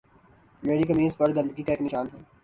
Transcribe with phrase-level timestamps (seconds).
[0.63, 2.19] میری قمیض پر گندگی کا ایک نشان ہے